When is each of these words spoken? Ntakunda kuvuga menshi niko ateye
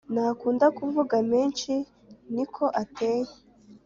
Ntakunda 0.13 0.65
kuvuga 0.77 1.15
menshi 1.31 1.73
niko 2.33 2.63
ateye 2.81 3.33